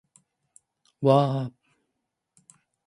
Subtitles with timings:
[1.01, 1.51] わー